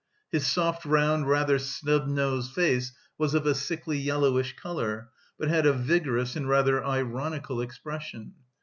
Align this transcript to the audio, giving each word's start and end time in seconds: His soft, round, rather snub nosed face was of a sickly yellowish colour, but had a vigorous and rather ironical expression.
His 0.31 0.47
soft, 0.47 0.83
round, 0.83 1.27
rather 1.29 1.59
snub 1.59 2.07
nosed 2.07 2.51
face 2.55 2.91
was 3.19 3.35
of 3.35 3.45
a 3.45 3.53
sickly 3.53 3.99
yellowish 3.99 4.55
colour, 4.55 5.09
but 5.37 5.47
had 5.47 5.67
a 5.67 5.73
vigorous 5.73 6.35
and 6.35 6.49
rather 6.49 6.83
ironical 6.83 7.61
expression. 7.61 8.33